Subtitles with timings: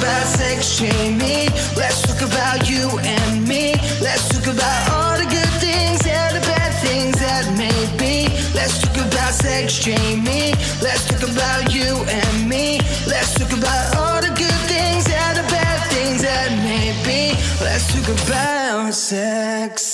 [0.00, 1.48] about sex, Jamie.
[1.76, 3.74] Let's talk about you and me.
[4.00, 8.28] Let's talk about all the good things and the bad things that may be.
[8.54, 10.54] Let's talk about sex, Jamie.
[10.80, 12.80] Let's talk about you and me.
[13.06, 17.36] Let's talk about all the good things and the bad things that may be.
[17.62, 19.89] Let's talk about sex.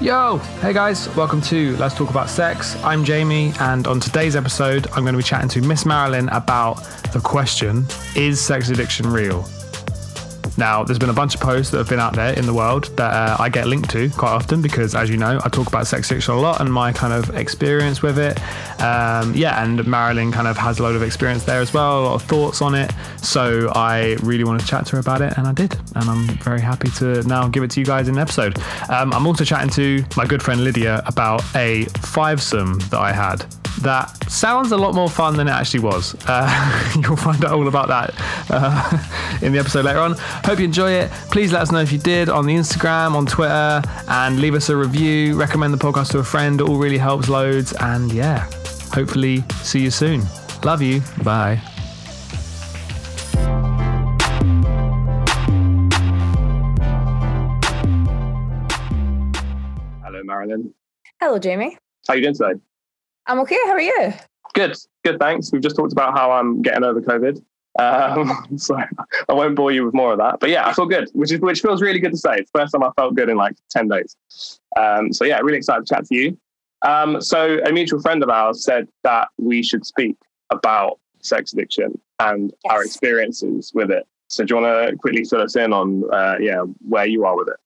[0.00, 0.38] Yo!
[0.62, 2.74] Hey guys, welcome to Let's Talk About Sex.
[2.82, 6.76] I'm Jamie, and on today's episode, I'm going to be chatting to Miss Marilyn about
[7.12, 7.84] the question
[8.16, 9.46] Is sex addiction real?
[10.60, 12.94] Now, there's been a bunch of posts that have been out there in the world
[12.98, 15.86] that uh, I get linked to quite often because, as you know, I talk about
[15.86, 18.38] sex addiction a lot and my kind of experience with it.
[18.78, 22.04] Um, yeah, and Marilyn kind of has a load of experience there as well, a
[22.04, 22.92] lot of thoughts on it.
[23.22, 25.74] So I really wanted to chat to her about it, and I did.
[25.94, 28.58] And I'm very happy to now give it to you guys in an episode.
[28.90, 33.46] Um, I'm also chatting to my good friend Lydia about a fivesome that I had
[33.80, 36.14] that sounds a lot more fun than it actually was.
[36.26, 38.14] Uh, you'll find out all about that
[38.50, 40.14] uh, in the episode later on.
[40.44, 41.10] Hope you enjoy it.
[41.30, 44.68] Please let us know if you did on the Instagram, on Twitter, and leave us
[44.68, 45.38] a review.
[45.38, 46.60] Recommend the podcast to a friend.
[46.60, 47.72] It all really helps loads.
[47.80, 48.48] And yeah,
[48.92, 50.22] hopefully see you soon.
[50.62, 51.02] Love you.
[51.24, 51.56] Bye.
[60.02, 60.74] Hello, Marilyn.
[61.20, 61.76] Hello, Jamie.
[62.06, 62.60] How are you doing today?
[63.30, 63.56] I'm okay.
[63.66, 64.12] How are you?
[64.54, 65.20] Good, good.
[65.20, 65.52] Thanks.
[65.52, 67.40] We've just talked about how I'm getting over COVID,
[67.78, 70.40] um, so I won't bore you with more of that.
[70.40, 72.44] But yeah, I feel good, which is which feels really good to say.
[72.52, 74.16] First time I felt good in like ten days.
[74.76, 76.36] Um, so yeah, really excited to chat to you.
[76.82, 80.16] Um, so a mutual friend of ours said that we should speak
[80.50, 82.72] about sex addiction and Yes.
[82.72, 84.08] our experiences with it.
[84.26, 87.36] So do you want to quickly fill us in on uh, yeah where you are
[87.36, 87.56] with it?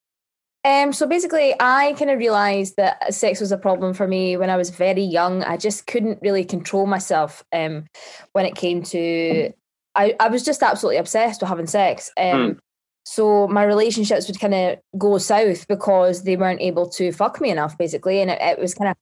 [0.64, 4.48] Um, so basically, I kind of realized that sex was a problem for me when
[4.48, 5.44] I was very young.
[5.44, 7.84] I just couldn't really control myself um,
[8.32, 9.52] when it came to.
[9.94, 12.10] I, I was just absolutely obsessed with having sex.
[12.18, 12.58] Um,
[13.06, 17.50] So my relationships would kind of go south because they weren't able to fuck me
[17.50, 18.97] enough, basically, and it, it was kind of.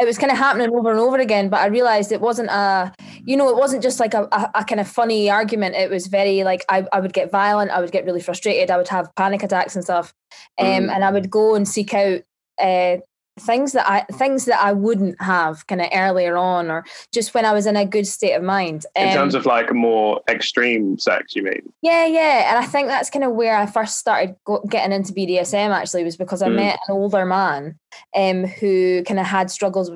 [0.00, 2.92] It was kind of happening over and over again, but I realized it wasn't a,
[3.24, 5.74] you know, it wasn't just like a, a, a kind of funny argument.
[5.74, 8.76] It was very like I, I would get violent, I would get really frustrated, I
[8.76, 10.14] would have panic attacks and stuff
[10.58, 10.90] um, Mm.
[10.94, 12.20] and I would go and seek out
[12.62, 12.98] uh,
[13.40, 17.44] things that I things that I wouldn't have kind of earlier on, or just when
[17.44, 18.86] I was in a good state of mind.
[18.96, 21.72] In Um, terms of like more extreme sex, you mean?
[21.82, 25.12] yeah, yeah, and I think that's kind of where I first started go- getting into
[25.12, 25.70] BDSM.
[25.70, 26.56] Actually, was because I Mm.
[26.56, 27.78] met an older man
[28.14, 29.90] um, who kind of had struggles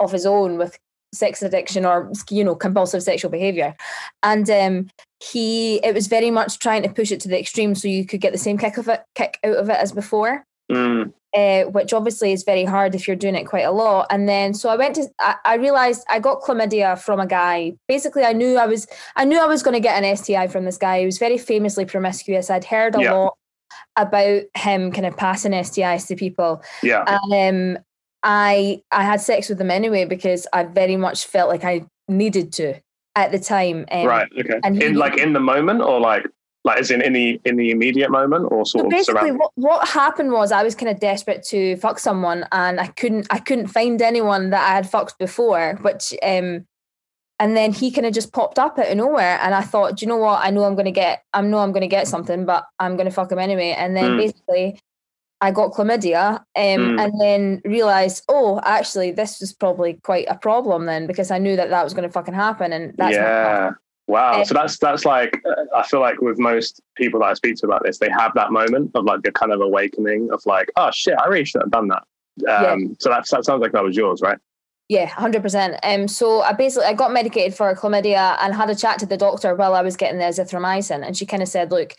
[0.00, 0.78] of his own with
[1.14, 3.74] sex addiction or you know compulsive sexual behavior,
[4.22, 4.88] and um,
[5.20, 8.20] he it was very much trying to push it to the extreme so you could
[8.20, 11.12] get the same kick of it kick out of it as before Mm.
[11.36, 14.06] uh, which obviously is very hard if you're doing it quite a lot.
[14.10, 17.74] And then so I went to I, I realized I got chlamydia from a guy.
[17.88, 18.86] Basically, I knew I was
[19.16, 21.00] I knew I was going to get an STI from this guy.
[21.00, 22.48] He was very famously promiscuous.
[22.50, 23.12] I'd heard a Yeah.
[23.12, 23.34] lot
[23.96, 26.62] about him kind of passing STIs to people.
[26.82, 27.04] Yeah.
[27.32, 27.82] And um,
[28.22, 32.52] I I had sex with him anyway because I very much felt like I needed
[32.54, 32.74] to
[33.16, 33.84] at the time.
[33.90, 34.28] Um, right.
[34.38, 34.60] Okay.
[34.64, 36.24] and he- in like in the moment, or like
[36.64, 39.38] like as in in the in the immediate moment, or sort So of basically, surrounding.
[39.38, 43.26] what, what happened was I was kind of desperate to fuck someone, and I couldn't
[43.30, 45.78] I couldn't find anyone that I had fucked before.
[45.82, 46.66] Which um,
[47.40, 50.04] and then he kind of just popped up out of nowhere, and I thought, Do
[50.04, 50.44] you know what?
[50.44, 53.32] I know I'm gonna get I know I'm gonna get something, but I'm gonna fuck
[53.32, 53.70] him anyway.
[53.76, 54.16] And then Mm.
[54.18, 54.80] basically.
[55.44, 57.00] I got chlamydia um, Mm.
[57.00, 61.56] and then realized, oh, actually, this was probably quite a problem then because I knew
[61.56, 62.72] that that was going to fucking happen.
[62.72, 63.70] And that's yeah.
[64.12, 64.42] Wow.
[64.42, 67.66] So that's that's like uh, I feel like with most people that I speak to
[67.66, 70.90] about this, they have that moment of like the kind of awakening of like, oh
[70.92, 72.04] shit, I really should have done that.
[72.46, 74.36] Um, So that that sounds like that was yours, right?
[74.90, 75.76] Yeah, hundred percent.
[75.82, 79.16] Um, so I basically I got medicated for chlamydia and had a chat to the
[79.16, 81.94] doctor while I was getting the azithromycin, and she kind of said, "Look,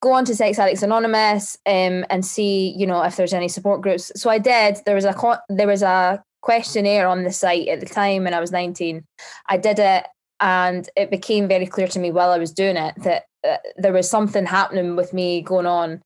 [0.00, 3.82] go on to Sex Addicts Anonymous um, and see, you know, if there's any support
[3.82, 4.78] groups." So I did.
[4.86, 8.38] There was a there was a questionnaire on the site at the time when I
[8.38, 9.04] was nineteen.
[9.48, 10.06] I did it,
[10.40, 13.92] and it became very clear to me while I was doing it that uh, there
[13.92, 16.02] was something happening with me going on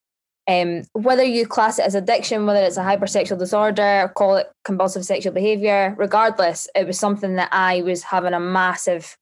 [0.49, 5.05] um, whether you class it as addiction, whether it's a hypersexual disorder, call it compulsive
[5.05, 9.17] sexual behavior, regardless, it was something that I was having a massive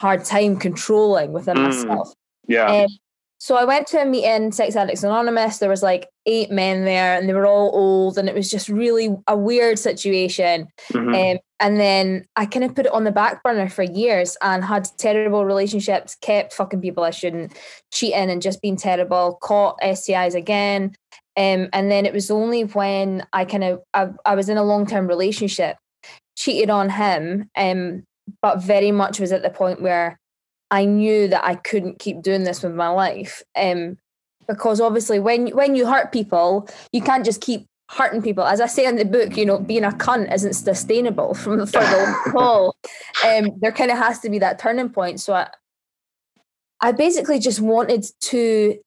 [0.00, 1.62] hard time controlling within Mm.
[1.64, 2.14] myself.
[2.48, 2.84] Yeah.
[2.84, 2.88] Um,
[3.38, 5.58] so I went to a meeting, Sex Addicts Anonymous.
[5.58, 8.68] There was like eight men there, and they were all old, and it was just
[8.68, 10.68] really a weird situation.
[10.92, 11.34] Mhm.
[11.34, 14.64] Um, and then I kind of put it on the back burner for years and
[14.64, 17.52] had terrible relationships, kept fucking people I shouldn't,
[17.92, 20.94] cheating and just being terrible, caught STIs again.
[21.36, 24.64] Um, and then it was only when I kind of I, I was in a
[24.64, 25.76] long term relationship,
[26.36, 28.04] cheated on him, um,
[28.40, 30.18] but very much was at the point where
[30.70, 33.42] I knew that I couldn't keep doing this with my life.
[33.56, 33.98] Um,
[34.48, 38.44] because obviously when when you hurt people, you can't just keep hurting people.
[38.44, 41.66] As I say in the book, you know, being a cunt isn't sustainable from the
[41.66, 42.76] for the whole.
[43.26, 45.20] Um, there kind of has to be that turning point.
[45.20, 45.48] So I,
[46.80, 48.78] I basically just wanted to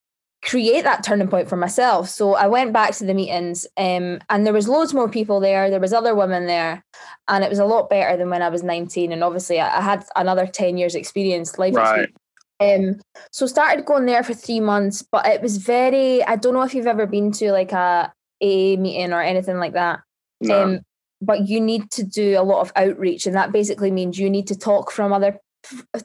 [0.42, 2.10] create that turning point for myself.
[2.10, 5.70] So I went back to the meetings, um, and there was loads more people there.
[5.70, 6.84] There was other women there,
[7.28, 9.12] and it was a lot better than when I was 19.
[9.12, 12.10] And obviously, I, I had another 10 years experience, life Right.
[12.10, 12.16] experience.
[12.62, 13.02] Um,
[13.32, 16.24] so started going there for three months, but it was very.
[16.24, 18.12] I don't know if you've ever been to like a
[18.42, 20.02] AA meeting or anything like that.
[20.42, 20.64] No.
[20.64, 20.80] Um,
[21.22, 24.48] but you need to do a lot of outreach, and that basically means you need
[24.48, 25.38] to talk from other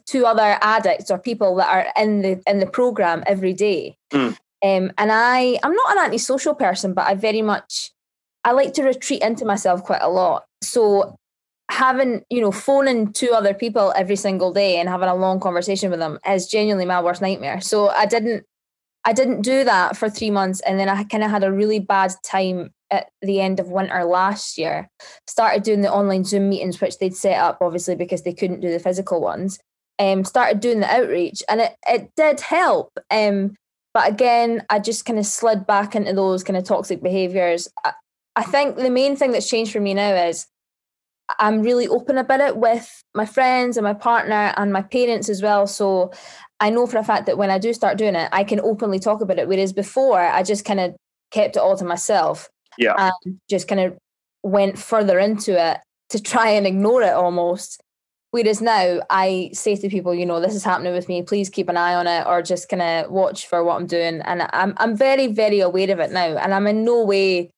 [0.07, 3.97] to other addicts or people that are in the in the program every day.
[4.11, 4.37] Mm.
[4.63, 7.91] Um, and I, I'm not an antisocial person, but I very much
[8.43, 10.45] I like to retreat into myself quite a lot.
[10.61, 11.17] So
[11.71, 15.89] having you know phoning two other people every single day and having a long conversation
[15.89, 17.61] with them is genuinely my worst nightmare.
[17.61, 18.45] So I didn't
[19.05, 21.79] I didn't do that for three months, and then I kind of had a really
[21.79, 24.89] bad time at the end of winter last year.
[25.27, 28.71] Started doing the online Zoom meetings, which they'd set up obviously because they couldn't do
[28.71, 29.59] the physical ones.
[29.97, 32.97] Um, started doing the outreach, and it it did help.
[33.11, 33.55] Um,
[33.93, 37.69] but again, I just kind of slid back into those kind of toxic behaviors.
[37.85, 37.93] I,
[38.35, 40.47] I think the main thing that's changed for me now is
[41.39, 45.41] I'm really open about it with my friends and my partner and my parents as
[45.41, 45.65] well.
[45.67, 46.11] So
[46.59, 48.99] I know for a fact that when I do start doing it, I can openly
[48.99, 49.47] talk about it.
[49.47, 50.95] Whereas before, I just kind of
[51.31, 53.11] kept it all to myself Yeah.
[53.25, 53.97] and just kind of
[54.43, 55.79] went further into it
[56.09, 57.81] to try and ignore it almost.
[58.31, 61.23] Whereas now I say to people, you know, this is happening with me.
[61.23, 64.21] Please keep an eye on it, or just kind of watch for what I'm doing.
[64.21, 67.49] And I'm I'm very very aware of it now, and I'm in no way,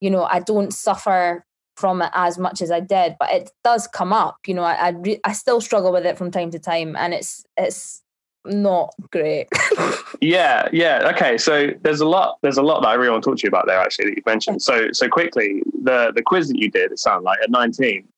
[0.00, 1.44] you know, I don't suffer
[1.78, 4.36] from it as much as I did, but it does come up.
[4.46, 7.14] You know, I I, re- I still struggle with it from time to time, and
[7.14, 8.02] it's it's
[8.44, 9.48] not great.
[10.20, 11.10] Yeah, yeah.
[11.14, 12.38] Okay, so there's a lot.
[12.42, 13.78] There's a lot that I really want to talk to you about there.
[13.78, 14.62] Actually, that you mentioned.
[14.62, 18.08] So, so quickly, the the quiz that you did, it sounded like at 19,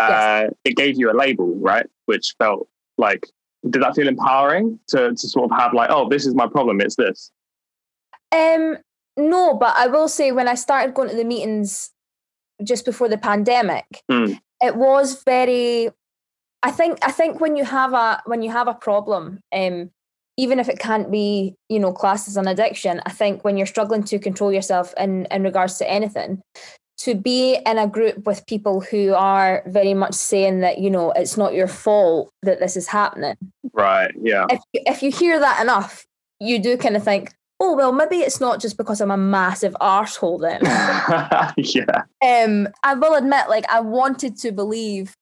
[0.00, 1.86] uh, it gave you a label, right?
[2.06, 3.28] Which felt like,
[3.68, 6.80] did that feel empowering to to sort of have like, oh, this is my problem.
[6.80, 7.30] It's this.
[8.32, 8.78] Um,
[9.16, 11.90] no, but I will say when I started going to the meetings
[12.62, 14.38] just before the pandemic, Mm.
[14.62, 15.90] it was very.
[16.62, 19.90] I think I think when you have a when you have a problem, um,
[20.36, 23.66] even if it can't be you know classed as an addiction, I think when you're
[23.66, 26.40] struggling to control yourself in in regards to anything,
[26.98, 31.10] to be in a group with people who are very much saying that you know
[31.12, 33.36] it's not your fault that this is happening
[33.74, 34.12] Right.
[34.20, 34.46] Yeah.
[34.48, 36.06] if you, if you hear that enough,
[36.40, 39.74] you do kind of think, oh well, maybe it's not just because I'm a massive
[39.80, 40.60] arsehole then.
[41.56, 42.02] yeah.
[42.44, 45.14] um, I will admit, like I wanted to believe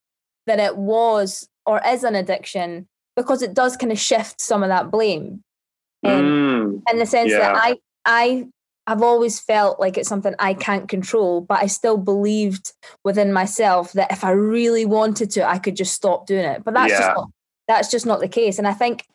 [0.47, 4.69] that it was or is an addiction because it does kind of shift some of
[4.69, 5.41] that blame.
[6.05, 6.91] Um, Mm.
[6.91, 7.59] in the sense that Yeah.
[7.61, 8.47] I I
[8.87, 12.73] have always felt like it's something I can't control, but I still believed
[13.05, 16.65] within myself that if I really wanted to, I could just stop doing it.
[16.65, 16.99] But that's Yeah.
[16.99, 17.29] just not,
[17.69, 18.57] that's just not the case.
[18.57, 19.05] And I think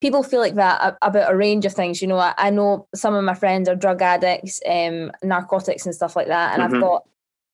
[0.00, 2.02] people feel like that about a range of things.
[2.02, 5.94] You know, I, I know some of my friends are drug addicts, um, narcotics and
[5.94, 6.76] stuff like that, and Mhm.
[6.76, 7.02] I've got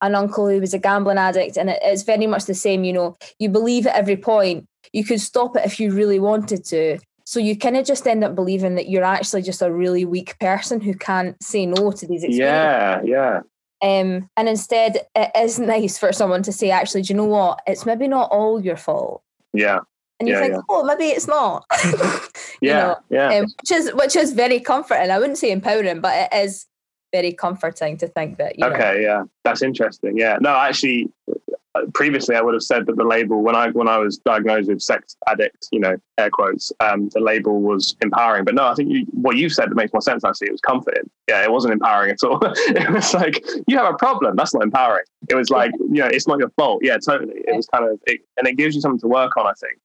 [0.03, 2.85] an uncle who was a gambling addict, and it, it's very much the same.
[2.85, 4.67] You know, you believe at every point.
[4.93, 6.99] You could stop it if you really wanted to.
[7.25, 10.37] So you kind of just end up believing that you're actually just a really weak
[10.41, 12.39] person who can't say no to these experiences.
[12.39, 13.01] Yeah.
[13.05, 13.41] Yeah.
[13.81, 17.61] Um, and instead, it is nice for someone to say, actually, do you know what?
[17.67, 19.23] It's maybe not all your fault.
[19.55, 19.79] Yeah.
[20.23, 20.61] And you Yeah, think, yeah.
[20.69, 21.65] oh, maybe it's not.
[22.63, 22.77] You Yeah.
[22.79, 23.39] know, yeah.
[23.39, 25.11] um, which is which is very comforting.
[25.11, 26.67] I wouldn't say empowering, but it is
[27.13, 28.57] very comforting to think that.
[28.57, 30.17] You know, Okay, yeah, that's interesting.
[30.17, 31.11] Yeah, no, actually,
[31.75, 34.69] uh, previously I would have said that the label when I when I was diagnosed
[34.69, 38.45] with sex addict, you know, air quotes, um, the label was empowering.
[38.45, 40.23] But no, I think you, what you've said that makes more sense.
[40.25, 41.11] Actually, it was comforting.
[41.29, 42.39] Yeah, it wasn't empowering at all.
[42.45, 44.37] it was like you have a problem.
[44.37, 45.05] That's not empowering.
[45.29, 46.79] It was like you know, it's not your fault.
[46.85, 47.35] Yeah, totally.
[47.49, 49.47] It was kind of, it, and it gives you something to work on.
[49.49, 49.79] I think.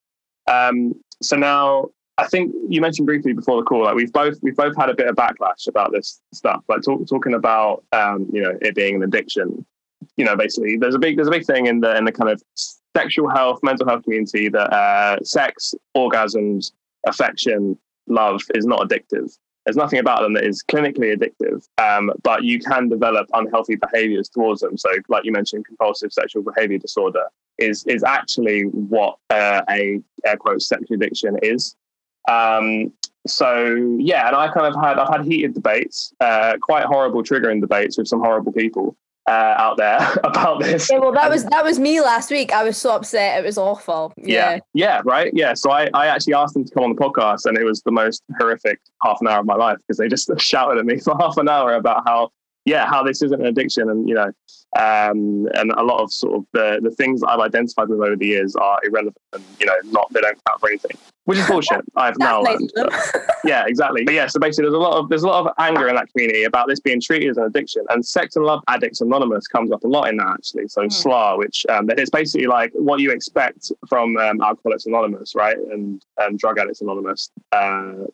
[0.48, 4.56] Um, so now I think you mentioned briefly before the call, like we've both we've
[4.56, 8.42] both had a bit of backlash about this stuff, like talk, talking about um, you
[8.42, 9.64] know it being an addiction.
[10.16, 12.30] You know, basically, there's a big there's a big thing in the in the kind
[12.30, 12.42] of
[12.96, 16.72] sexual health, mental health community that uh, sex, orgasms,
[17.06, 17.78] affection,
[18.08, 19.36] love is not addictive.
[19.68, 24.30] There's nothing about them that is clinically addictive, um, but you can develop unhealthy behaviors
[24.30, 24.78] towards them.
[24.78, 27.24] So, like you mentioned, compulsive sexual behavior disorder
[27.58, 31.76] is is actually what uh, a air quotes sexual addiction is.
[32.30, 32.94] Um,
[33.26, 37.60] so yeah, and I kind of had I've had heated debates, uh, quite horrible triggering
[37.60, 38.96] debates with some horrible people.
[39.28, 40.88] Uh, out there about this.
[40.90, 42.52] Yeah, well, that was that was me last week.
[42.52, 44.12] I was so upset; it was awful.
[44.16, 44.54] Yeah.
[44.54, 45.30] Yeah, yeah, right.
[45.34, 45.52] Yeah.
[45.54, 47.90] So I, I actually asked them to come on the podcast, and it was the
[47.90, 51.14] most horrific half an hour of my life because they just shouted at me for
[51.18, 52.30] half an hour about how,
[52.64, 54.32] yeah, how this isn't an addiction, and you know,
[54.76, 58.26] um, and a lot of sort of the the things I've identified with over the
[58.26, 61.80] years are irrelevant, and you know, not they don't count for anything, which is bullshit.
[61.96, 62.70] I've now learned.
[63.44, 64.04] yeah, exactly.
[64.04, 66.12] But yeah, so basically, there's a lot of there's a lot of anger in that
[66.12, 69.72] community about this being treated as an addiction, and Sex and Love Addicts Anonymous comes
[69.72, 70.68] up a lot in that actually.
[70.68, 75.56] So SLA, which um, it's basically like what you expect from um, Alcoholics Anonymous, right,
[75.56, 77.30] and um, Drug Addicts Anonymous.
[77.52, 78.04] Uh,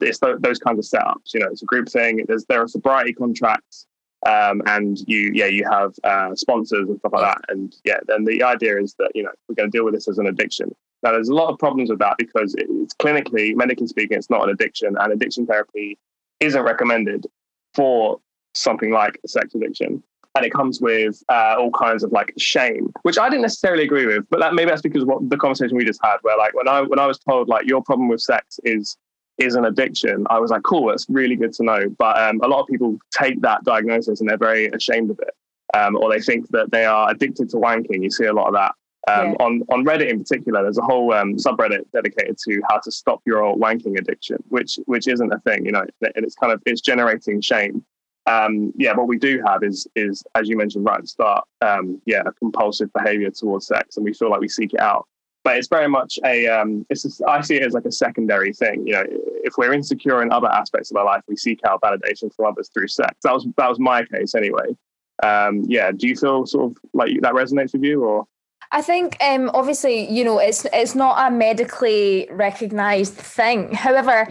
[0.00, 1.32] it's th- those kinds of setups.
[1.32, 2.24] You know, it's a group thing.
[2.26, 3.86] There's there are sobriety contracts.
[4.26, 8.24] Um, and you, yeah, you have uh, sponsors and stuff like that, and yeah, then
[8.24, 10.74] the idea is that you know we're going to deal with this as an addiction.
[11.02, 14.42] Now, there's a lot of problems with that because it's clinically, medically speaking, it's not
[14.42, 15.96] an addiction, and addiction therapy
[16.40, 17.26] isn't recommended
[17.74, 18.18] for
[18.54, 20.02] something like sex addiction.
[20.34, 24.06] And it comes with uh, all kinds of like shame, which I didn't necessarily agree
[24.06, 26.68] with, but that maybe that's because what the conversation we just had, where like when
[26.68, 28.98] I when I was told like your problem with sex is
[29.38, 31.88] is an addiction, I was like, cool, that's really good to know.
[31.98, 35.34] But um, a lot of people take that diagnosis and they're very ashamed of it,
[35.76, 38.02] um, or they think that they are addicted to wanking.
[38.02, 38.72] You see a lot of that
[39.08, 39.36] um, Yeah.
[39.44, 40.62] on on Reddit in particular.
[40.62, 45.06] There's a whole um, subreddit dedicated to how to stop your wanking addiction, which which
[45.06, 47.84] isn't a thing, you know, and it's kind of it's generating shame.
[48.28, 51.44] Um, yeah, what we do have is is as you mentioned right at the start,
[51.60, 55.06] um, yeah, a compulsive behavior towards sex, and we feel like we seek it out.
[55.46, 58.52] But it's very much a um, it's a, I see it as like a secondary
[58.52, 58.84] thing.
[58.84, 59.04] You know,
[59.44, 62.68] if we're insecure in other aspects of our life, we seek out validation from others
[62.74, 63.14] through sex.
[63.22, 64.76] That was that was my case anyway.
[65.22, 68.26] Um, yeah, do you feel sort of like that resonates with you, or
[68.72, 73.72] I think um, obviously, you know, it's it's not a medically recognised thing.
[73.72, 74.26] However,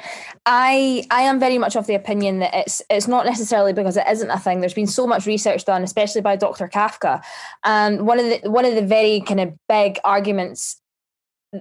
[0.45, 4.05] I I am very much of the opinion that it's it's not necessarily because it
[4.09, 4.59] isn't a thing.
[4.59, 6.67] There's been so much research done, especially by Dr.
[6.67, 7.23] Kafka,
[7.63, 10.81] and one of the one of the very kind of big arguments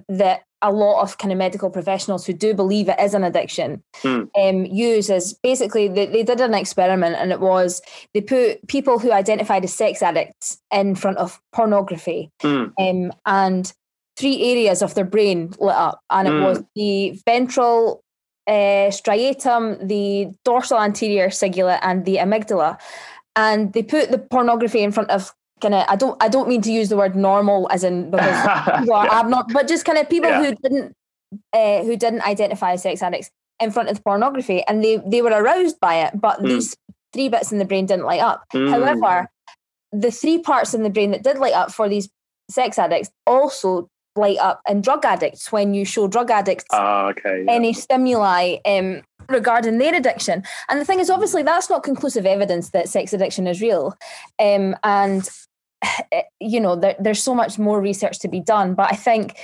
[0.09, 3.83] that a lot of kind of medical professionals who do believe it is an addiction
[4.01, 4.23] Hmm.
[4.39, 7.81] um, use is basically they, they did an experiment and it was
[8.13, 12.65] they put people who identified as sex addicts in front of pornography Hmm.
[12.79, 13.73] um, and
[14.17, 16.43] three areas of their brain lit up and it Mm.
[16.47, 18.01] was the ventral
[18.47, 22.77] uh, striatum the dorsal anterior cingulate and the amygdala
[23.35, 26.61] and they put the pornography in front of kind of I don't I don't mean
[26.63, 28.37] to use the word normal as in because
[28.79, 29.19] people are Yeah.
[29.19, 30.43] abnormal, but just kind of people Yeah.
[30.43, 30.93] who didn't
[31.53, 33.29] uh, who didn't identify as sex addicts
[33.61, 36.47] in front of the pornography, and they they were aroused by it, but Mm.
[36.49, 36.75] these
[37.13, 38.43] three bits in the brain didn't light up.
[38.53, 38.69] Mm.
[38.69, 39.27] However,
[39.91, 42.09] the three parts in the brain that did light up for these
[42.49, 47.43] sex addicts also light up in drug addicts when you show drug addicts Ah, okay.
[47.45, 47.51] yeah.
[47.51, 50.43] any stimuli um, regarding their addiction.
[50.69, 53.97] And the thing is, obviously, that's not conclusive evidence that sex addiction is real.
[54.39, 55.29] Um, and,
[56.11, 58.73] eh, you know, there, there's so much more research to be done.
[58.73, 59.37] But I think,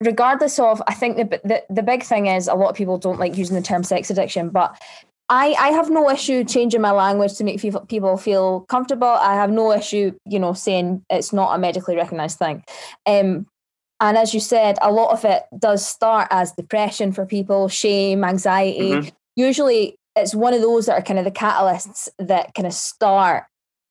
[0.00, 3.18] regardless of, I think the, the, the big thing is a lot of people don't
[3.18, 4.80] like using the term sex addiction, but
[5.30, 9.08] I, I have no issue changing my language to make people people feel comfortable.
[9.08, 12.62] I have no issue, you know, saying it's not a medically recognized thing.
[13.06, 13.46] Um,
[14.08, 18.24] and as you said, a lot of it does start as depression for people, shame,
[18.24, 18.92] anxiety.
[18.92, 19.12] Mhm.
[19.36, 23.44] Usually it's one of those that are kind of the catalysts that kind of start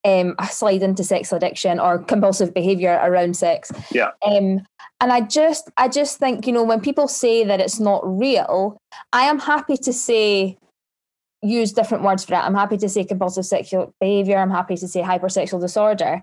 [0.05, 3.71] um, a slide into sex addiction or compulsive behavior around sex.
[3.91, 4.11] Yeah.
[4.25, 4.65] Um,
[4.99, 8.77] and I just, I just think, you know, when people say that it's not real,
[9.13, 10.57] I am happy to say,
[11.41, 12.37] use different words for it.
[12.37, 14.37] I'm happy to say compulsive sexual behavior.
[14.37, 16.21] I'm happy to say hypersexual disorder.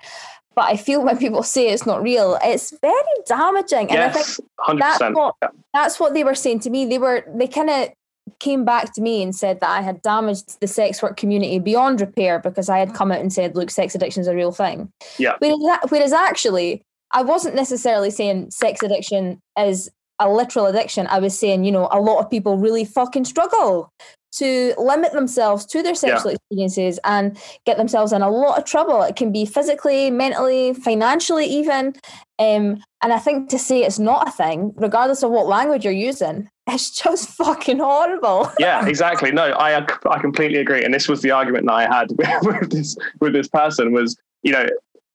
[0.54, 2.94] But I feel when people say it's not real, it's very
[3.26, 3.90] damaging.
[3.90, 5.36] And I think yes, that's what
[5.72, 6.86] that's what they were saying to me.
[6.86, 7.90] They were they kind of
[8.38, 12.00] came back to me and said that I had damaged the sex work community beyond
[12.00, 14.90] repair because I had come out and said, look, sex addiction is a real thing.
[15.18, 15.36] Yeah.
[15.38, 21.06] Whereas, whereas actually, I wasn't necessarily saying sex addiction is a literal addiction.
[21.08, 23.90] I was saying, you know, a lot of people really fucking struggle
[24.40, 29.02] to limit themselves to their sexual experiences and get themselves in a lot of trouble.
[29.02, 31.94] It can be physically, mentally, financially, even.
[32.38, 35.92] Um, and I think to say it's not a thing, regardless of what language you're
[35.92, 38.50] using, it's just fucking horrible.
[38.58, 39.30] yeah, exactly.
[39.30, 40.82] No, I I completely agree.
[40.82, 42.28] And this was the argument that I had with,
[42.60, 44.66] with this with this person was, you know,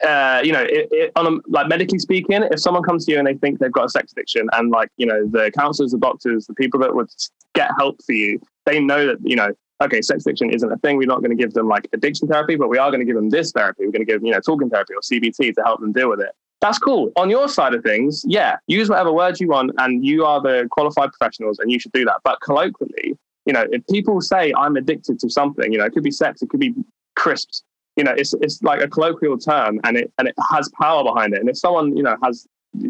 [0.03, 3.17] uh, you know, it, it, on a, like medically speaking, if someone comes to you
[3.17, 5.97] and they think they've got a sex addiction, and like you know, the counselors, the
[5.97, 7.09] doctors, the people that would
[7.53, 10.97] get help for you, they know that you know, okay, sex addiction isn't a thing.
[10.97, 13.15] We're not going to give them like addiction therapy, but we are going to give
[13.15, 13.85] them this therapy.
[13.85, 16.19] We're going to give you know talking therapy or CBT to help them deal with
[16.19, 16.31] it.
[16.61, 17.11] That's cool.
[17.15, 20.67] On your side of things, yeah, use whatever words you want, and you are the
[20.71, 22.21] qualified professionals, and you should do that.
[22.23, 26.03] But colloquially, you know, if people say I'm addicted to something, you know, it could
[26.03, 26.73] be sex, it could be
[27.15, 27.63] crisps,
[27.95, 31.33] you know, it's it's like a colloquial term, and it and it has power behind
[31.33, 31.39] it.
[31.39, 32.47] And if someone, you know, has,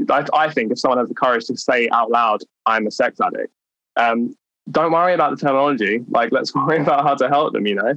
[0.09, 3.19] I, I think if someone has the courage to say out loud, "I'm a sex
[3.21, 3.53] addict,"
[3.97, 4.35] um,
[4.71, 6.01] don't worry about the terminology.
[6.09, 7.67] Like, let's worry about how to help them.
[7.67, 7.93] You know.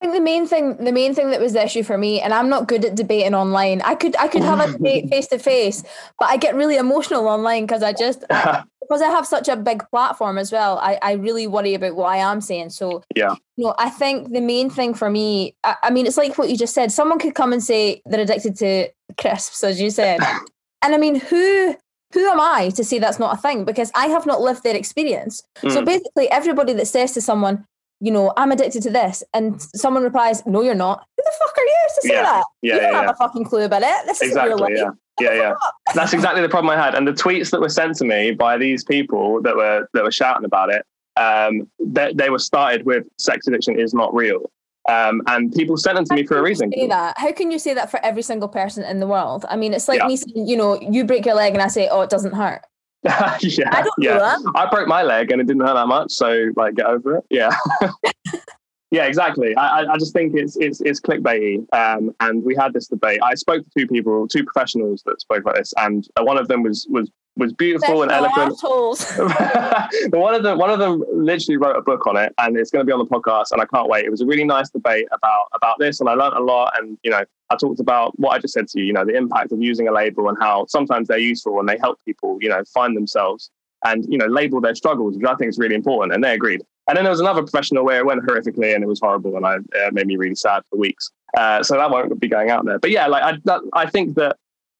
[0.00, 2.32] I think the main thing, the main thing that was the issue for me, and
[2.32, 3.82] I'm not good at debating online.
[3.82, 5.82] I could, I could have a debate face to face,
[6.20, 8.20] but I get really emotional online because I just,
[8.88, 10.78] because I have such a big platform as well.
[10.78, 12.70] I, I really worry about what I am saying.
[12.70, 16.16] So yeah, you know, I think the main thing for me, I, I mean, it's
[16.16, 16.92] like what you just said.
[16.92, 18.88] Someone could come and say they're addicted to
[19.18, 20.20] crisps, as you said,
[20.82, 21.74] and I mean, who
[22.14, 23.64] who am I to say that's not a thing?
[23.64, 25.42] Because I have not lived their experience.
[25.56, 25.72] Mm.
[25.72, 27.66] So basically, everybody that says to someone,
[28.00, 31.04] you know, I'm addicted to this, and someone replies, No, you're not.
[31.16, 32.22] Who the fuck are you to say yeah.
[32.22, 32.44] that?
[32.62, 34.06] Yeah, you don't yeah, have a fucking clue about it.
[34.06, 34.90] This exactly, is yeah.
[35.20, 35.54] Yeah, yeah.
[35.94, 36.94] That's exactly the problem I had.
[36.94, 40.12] And the tweets that were sent to me by these people that were that were
[40.12, 40.84] shouting about it,
[41.16, 44.50] um, they, they were started with sex addiction is not real.
[44.88, 46.72] Um, and people sent them to How me for a reason.
[46.72, 47.18] Say that?
[47.18, 49.44] How can you say that for every single person in the world?
[49.48, 50.06] I mean, it's like yeah.
[50.06, 52.62] me saying, you know, you break your leg and I say, oh, it doesn't hurt.
[53.04, 54.36] yeah, I don't yeah.
[54.54, 57.24] I broke my leg and it didn't hurt that much, so like get over it.
[57.30, 57.54] Yeah.
[58.90, 59.54] yeah, exactly.
[59.56, 61.64] I, I just think it's it's it's clickbaity.
[61.72, 63.20] Um, and we had this debate.
[63.22, 66.62] I spoke to two people, two professionals that spoke about this, and one of them
[66.62, 68.58] was was was beautiful and eloquent.
[70.12, 72.84] one of them, one of them, literally wrote a book on it, and it's going
[72.84, 73.52] to be on the podcast.
[73.52, 74.04] And I can't wait.
[74.04, 76.72] It was a really nice debate about about this, and I learned a lot.
[76.78, 78.86] And you know, I talked about what I just said to you.
[78.86, 81.78] You know, the impact of using a label and how sometimes they're useful and they
[81.78, 82.38] help people.
[82.40, 83.50] You know, find themselves
[83.84, 86.14] and you know label their struggles, which I think is really important.
[86.14, 86.62] And they agreed.
[86.88, 89.46] And then there was another professional where it went horrifically and it was horrible, and
[89.46, 91.10] I uh, made me really sad for weeks.
[91.36, 92.78] Uh, so that won't be going out there.
[92.78, 94.36] But yeah, like I, that, I think that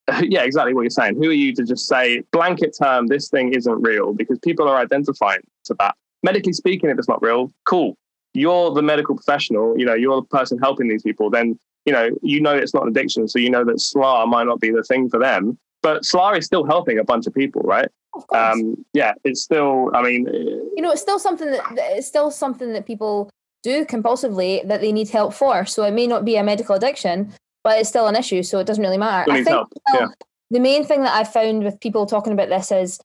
[0.23, 1.17] yeah, exactly what you're saying.
[1.17, 4.79] Who are you to just say blanket term this thing isn't real because people are
[4.79, 5.95] identifying to that.
[6.23, 7.97] Medically speaking, if it's not real, cool.
[8.35, 9.79] You're the medical professional.
[9.79, 11.31] You know, you're the person helping these people.
[11.31, 14.45] Then you know, you know it's not an addiction, so you know that SLAR might
[14.45, 15.59] not be the thing for them.
[15.80, 17.88] But SLAR is still helping a bunch of people, right?
[18.35, 19.90] Um, yeah, it's still.
[19.95, 23.30] I mean, you know, it's still something that it's still something that people
[23.63, 25.65] do compulsively that they need help for.
[25.65, 27.32] So it may not be a medical addiction,
[27.65, 29.32] but it's still an issue, so it doesn't really matter.
[29.32, 30.08] I think yeah.
[30.50, 33.00] the main thing that I found with people talking about this is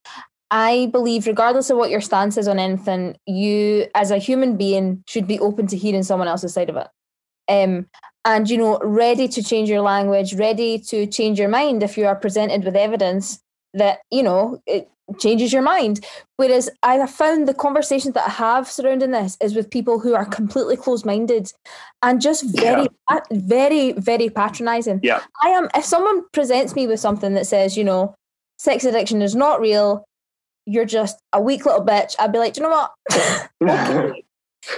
[0.51, 5.03] I believe, regardless of what your stance is on anything, you as a human being
[5.07, 6.87] should be open to hearing someone else's side of it.
[7.47, 7.87] Um,
[8.25, 12.05] and you know, ready to change your language, ready to change your mind if you
[12.05, 13.41] are presented with evidence
[13.73, 16.05] that you know it changes your mind.
[16.37, 20.15] Whereas I have found the conversations that I have surrounding this is with people who
[20.15, 21.51] are completely closed-minded
[22.01, 23.19] and just very, yeah.
[23.31, 24.99] very, very patronizing.
[25.03, 25.69] Yeah, I am.
[25.75, 28.15] If someone presents me with something that says, you know,
[28.57, 30.05] sex addiction is not real,
[30.65, 32.15] you're just a weak little bitch.
[32.19, 33.49] I'd be like, do you know what?
[33.63, 34.22] okay.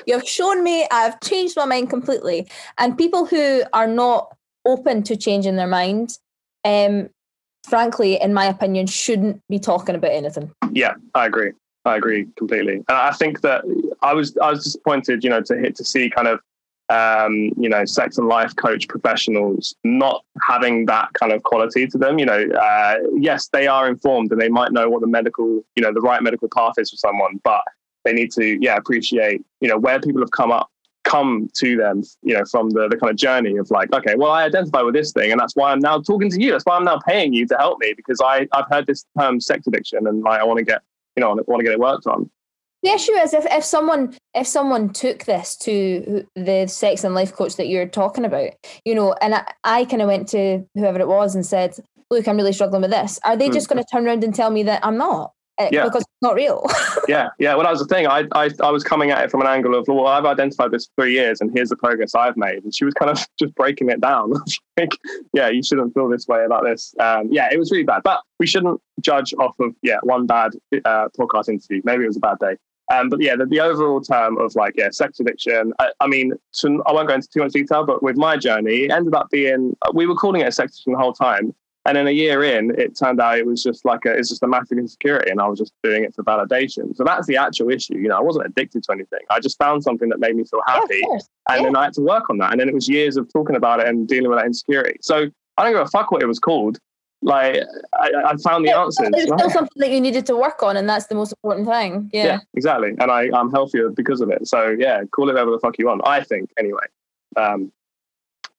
[0.05, 2.47] You've shown me I've changed my mind completely.
[2.77, 6.17] And people who are not open to changing their mind,
[6.63, 7.09] um,
[7.67, 10.51] frankly, in my opinion, shouldn't be talking about anything.
[10.71, 11.51] Yeah, I agree.
[11.85, 12.75] I agree completely.
[12.75, 13.63] And I think that
[14.01, 16.39] I was I was disappointed, you know, to hit to see kind of
[16.89, 21.97] um, you know, sex and life coach professionals not having that kind of quality to
[21.97, 22.19] them.
[22.19, 25.81] You know, uh, yes, they are informed and they might know what the medical, you
[25.81, 27.61] know, the right medical path is for someone, but
[28.05, 30.69] they need to, yeah, appreciate, you know, where people have come up
[31.05, 34.31] come to them, you know, from the, the kind of journey of like, okay, well,
[34.31, 36.51] I identify with this thing, and that's why I'm now talking to you.
[36.51, 39.39] That's why I'm now paying you to help me because I I've heard this term
[39.39, 40.81] sex addiction, and like I want to get,
[41.15, 42.29] you know, I want to get it worked on.
[42.83, 47.33] The issue is if, if someone if someone took this to the sex and life
[47.33, 48.51] coach that you're talking about,
[48.83, 51.75] you know, and I, I kind of went to whoever it was and said,
[52.09, 53.53] "Look, I'm really struggling with this." Are they mm.
[53.53, 55.34] just going to turn around and tell me that I'm not?
[55.57, 55.85] Uh, yeah.
[55.85, 56.65] because it's not real.
[57.07, 57.55] yeah, yeah.
[57.55, 58.07] Well, that was the thing.
[58.07, 60.85] I, I, I was coming at it from an angle of, well, I've identified this
[60.87, 62.63] for three years, and here's the progress I've made.
[62.63, 64.33] And she was kind of just breaking it down.
[64.77, 64.97] like,
[65.33, 66.93] yeah, you shouldn't feel this way about this.
[66.99, 68.03] Um, yeah, it was really bad.
[68.03, 70.51] But we shouldn't judge off of yeah one bad
[70.83, 71.81] uh, podcast interview.
[71.85, 72.57] Maybe it was a bad day.
[72.93, 75.73] Um, but yeah, the, the, overall term of like yeah, sex addiction.
[75.79, 78.83] I, I mean, to, I won't go into too much detail, but with my journey,
[78.83, 81.95] it ended up being we were calling it a sex addiction the whole time, and
[81.95, 84.47] then a year in, it turned out it was just like a, it's just a
[84.47, 86.95] massive insecurity, and I was just doing it for validation.
[86.95, 87.97] So that's the actual issue.
[87.97, 89.19] You know, I wasn't addicted to anything.
[89.29, 91.61] I just found something that made me feel happy, yeah, and yeah.
[91.61, 92.51] then I had to work on that.
[92.51, 94.97] And then it was years of talking about it and dealing with that insecurity.
[95.01, 96.79] So I don't give a fuck what it was called.
[97.21, 99.09] Like I, I found the yeah, answers.
[99.13, 102.09] It's still something that you needed to work on, and that's the most important thing.
[102.11, 102.95] Yeah, yeah exactly.
[102.99, 104.47] And I, I'm healthier because of it.
[104.47, 106.01] So yeah, call it whatever the fuck you want.
[106.05, 106.83] I think anyway.
[107.37, 107.71] Um,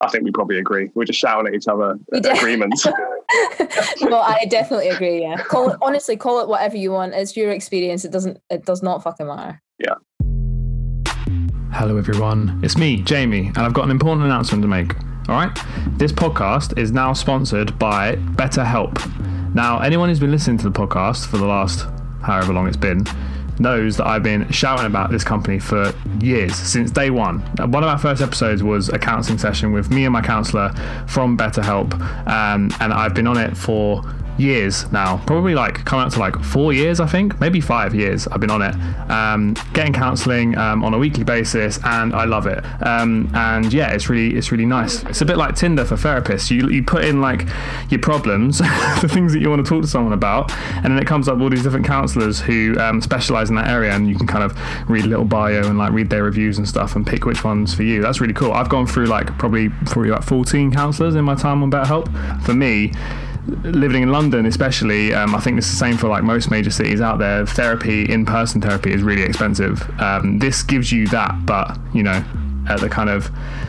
[0.00, 0.90] I think we probably agree.
[0.94, 2.86] We're just shouting at each other agreements.
[4.02, 5.22] no, I definitely agree.
[5.22, 6.16] Yeah, call it honestly.
[6.16, 7.14] Call it whatever you want.
[7.14, 8.04] It's your experience.
[8.04, 8.40] It doesn't.
[8.50, 9.60] It does not fucking matter.
[9.78, 9.94] Yeah.
[11.72, 12.60] Hello, everyone.
[12.62, 14.94] It's me, Jamie, and I've got an important announcement to make.
[15.28, 15.58] All right.
[15.98, 19.54] This podcast is now sponsored by BetterHelp.
[19.54, 21.86] Now, anyone who's been listening to the podcast for the last
[22.22, 23.04] however long it's been
[23.58, 27.40] knows that I've been shouting about this company for years, since day one.
[27.56, 30.72] One of our first episodes was a counselling session with me and my counsellor
[31.06, 31.92] from BetterHelp,
[32.26, 34.02] um, and I've been on it for
[34.38, 38.26] years now, probably like coming up to like four years, I think, maybe five years.
[38.28, 38.74] I've been on it,
[39.10, 42.64] um, getting counselling um, on a weekly basis, and I love it.
[42.82, 45.02] Um, and yeah, it's really it's really nice.
[45.04, 46.50] It's a bit like Tinder for therapists.
[46.50, 47.46] You you put in like
[47.90, 48.58] your problems,
[49.00, 51.34] the things that you want to talk to someone about, and then it comes up
[51.36, 54.44] with all these different counsellors who um, specialise in that area, and you can kind
[54.44, 54.56] of
[54.88, 57.74] read a little bio and like read their reviews and stuff, and pick which ones
[57.74, 58.02] for you.
[58.02, 58.52] That's really cool.
[58.52, 62.06] I've gone through like probably probably like 14 counsellors in my time on BetterHelp.
[62.44, 62.92] For me,
[63.46, 67.00] living in London, especially, um, I think it's the same for like most major cities
[67.00, 67.46] out there.
[67.46, 69.88] Therapy, in-person therapy, is really expensive.
[70.00, 72.24] Um, this gives you that, but you know,
[72.68, 73.26] at the kind of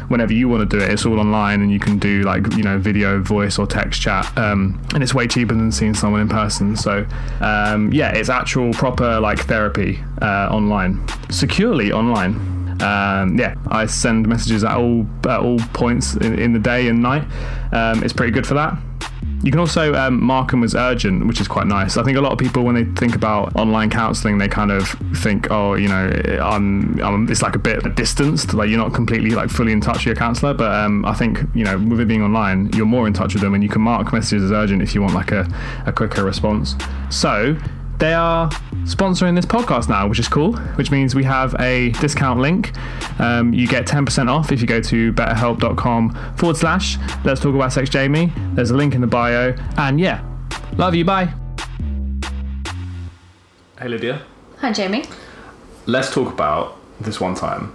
[0.09, 2.63] whenever you want to do it, it's all online, and you can do like you
[2.63, 6.29] know video, voice, or text chat, um, and it's way cheaper than seeing someone in
[6.29, 6.75] person.
[6.75, 7.05] So
[7.41, 12.55] um, yeah, it's actual proper like therapy uh, online, securely online.
[12.81, 17.01] Um, yeah, I send messages at all at all points in, in the day and
[17.01, 17.23] night.
[17.71, 18.77] Um, it's pretty good for that.
[19.43, 21.95] You can also um, mark them as urgent, which is quite nice.
[21.95, 24.89] I think a lot of people, when they think about online counselling, they kind of
[25.17, 26.09] think, oh, you know,
[26.41, 29.97] I'm, I'm, it's like a bit distanced, like you're not completely like fully in touch
[29.97, 30.53] with your counsellor.
[30.53, 33.43] But um, I think you know, with it being online, you're more in touch with
[33.43, 35.47] them, and you can mark messages as urgent if you want like a,
[35.85, 36.75] a quicker response.
[37.09, 37.55] So
[37.99, 38.49] they are
[38.87, 42.71] sponsoring this podcast now, which is cool, which means we have a discount link.
[43.19, 47.73] Um, you get 10% off if you go to betterhelp.com forward slash let's talk about
[47.73, 48.31] sex Jamie.
[48.53, 49.53] There's a link in the bio.
[49.77, 50.23] And yeah,
[50.77, 51.03] love you.
[51.05, 51.33] Bye.
[53.79, 54.21] Hey, Lydia.
[54.59, 55.05] Hi, Jamie.
[55.85, 57.73] Let's talk about this one time.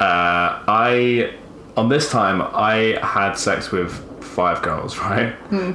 [0.00, 1.34] Uh, I,
[1.76, 5.32] on this time, I had sex with five girls, right?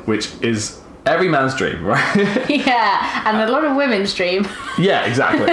[0.08, 2.50] Which is every man's dream, right?
[2.50, 4.48] Yeah, and a lot of women's dream.
[4.78, 5.50] Yeah, exactly.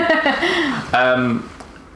[0.98, 1.48] um,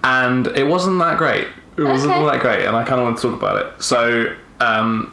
[0.03, 1.47] and it wasn't that great.
[1.77, 2.21] It wasn't Okay.
[2.21, 3.83] all that great, and I kind of want to talk about it.
[3.83, 5.13] So, um,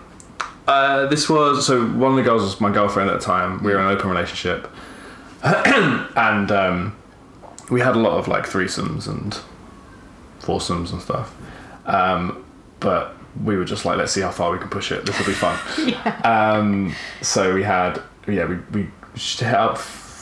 [0.67, 3.61] uh, this was so one of the girls was my girlfriend at the time.
[3.63, 4.67] We were in an open relationship,
[5.43, 6.95] and um,
[7.69, 9.37] we had a lot of like threesomes and
[10.39, 11.35] foursomes and stuff.
[11.85, 12.43] Um,
[12.79, 15.05] but we were just like, let's see how far we can push it.
[15.05, 15.59] This will be fun.
[16.23, 18.89] Um, so we had, yeah, we we
[19.43, 19.79] up.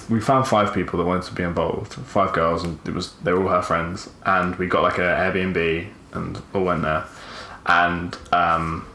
[0.10, 1.94] We found five people that wanted to be involved.
[1.94, 4.10] Five girls, and it was they were all her friends.
[4.26, 7.06] And we got like an Airbnb and all went there,
[7.66, 8.86] and um,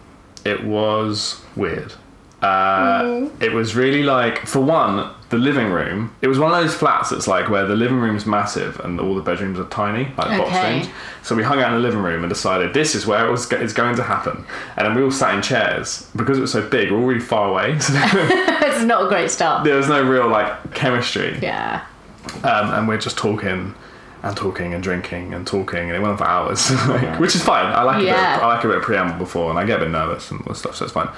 [0.45, 1.95] it was weird.
[2.43, 6.15] Uh, It was really like, for one, the living room.
[6.23, 9.15] It was one of those flats that's like where the living room's massive and all
[9.15, 10.75] the bedrooms are tiny, like box Okay.
[10.81, 10.89] rooms.
[11.23, 13.51] So we hung out in the living room and decided this is where it was
[13.53, 14.45] it's going to happen.
[14.77, 16.91] And then we all sat in chairs because it was so big.
[16.91, 19.65] We're all really far away, so it's not a great start.
[19.65, 21.39] there was no real like chemistry.
[21.43, 21.85] Yeah.
[22.45, 23.75] Um, and we're just talking
[24.23, 27.43] and talking and drinking and talking, and it went on for hours, like, which is
[27.43, 27.67] fine.
[27.67, 28.11] I like a bit.
[28.15, 30.41] Of, I like a bit of preamble before, and I get a bit nervous and
[30.41, 31.09] all this stuff, so it's fine.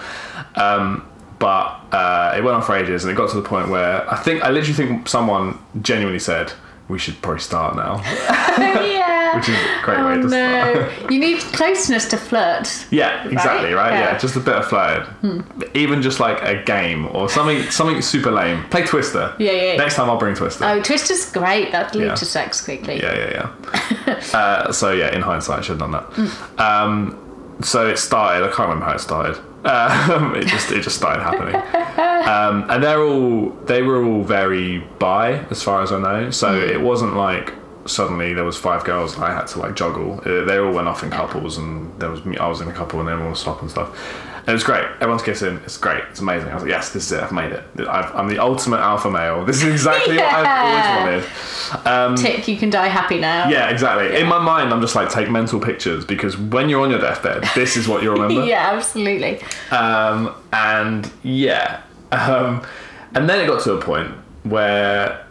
[0.57, 1.07] Um,
[1.41, 4.17] but uh, it went on for ages, and it got to the point where I
[4.17, 6.53] think I literally think someone genuinely said
[6.89, 8.01] we should probably start now,
[8.59, 9.37] yeah.
[9.37, 11.03] which is a great Oh way to start.
[11.03, 11.09] no!
[11.09, 12.87] you need closeness to flirt.
[12.91, 13.93] Yeah, exactly, right?
[13.93, 14.01] Yeah.
[14.01, 14.13] Yeah.
[14.15, 14.19] Hmm.
[14.21, 15.45] just a bit of flirting.
[15.75, 18.65] Even just like a game or something something super lame.
[18.71, 19.35] Play Twister.
[19.39, 19.77] Yeah, yeah, yeah.
[19.77, 20.65] Next time I'll bring Twister.
[20.65, 21.71] Oh, Twister's great.
[21.73, 22.15] That'd lead Yeah.
[22.17, 22.97] to sex quickly.
[23.01, 23.53] Yeah, yeah,
[24.07, 24.21] yeah.
[24.39, 26.05] uh, so yeah, in hindsight, I should have done that.
[26.15, 26.61] Hmm.
[26.61, 28.43] Um, so it started.
[28.45, 29.41] I can't remember how it started.
[29.65, 31.55] Um, it just it just started happening,
[32.29, 36.31] um, and they're all they were all very bi as far as I know.
[36.31, 36.71] So Hmm.
[36.71, 37.53] it wasn't like
[37.87, 40.21] suddenly there was five girls and I had to like juggle.
[40.25, 42.21] Uh, They all went off in couples, and there was.
[42.41, 43.89] I was in a couple, and then all stop and stuff.
[44.41, 44.85] And it was great.
[44.97, 45.57] Everyone's kissing.
[45.65, 46.03] It's great.
[46.11, 46.49] It's amazing.
[46.49, 47.23] I was like, yes, this is it.
[47.23, 47.63] I've made it.
[47.81, 49.45] I've, I'm the ultimate alpha male.
[49.45, 51.25] This is exactly what I've always
[51.85, 51.87] wanted.
[51.87, 53.49] Um, Tick, you can die happy now.
[53.49, 54.19] yeah, exactly.
[54.19, 57.45] In my mind, I'm just like take mental pictures because when you're on your deathbed,
[57.55, 58.45] this is what you'll remember.
[58.47, 59.41] yeah, absolutely.
[59.71, 62.67] Um, and yeah, um,
[63.15, 64.11] and then it got to a point
[64.45, 65.27] where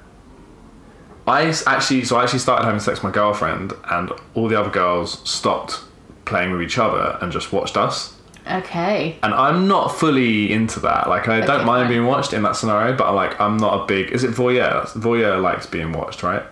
[1.27, 4.69] I actually, so I actually started having sex with my girlfriend, and all the other
[4.69, 5.81] girls stopped
[6.25, 8.15] playing with each other and just watched us.
[8.49, 9.17] Okay.
[9.23, 11.07] And I'm not fully into that.
[11.09, 11.89] Like, I don't mind fine.
[11.89, 14.11] being watched in that scenario, but like, I'm not a big.
[14.11, 14.85] Is it voyeur?
[14.93, 16.43] Voyeur likes being watched, right?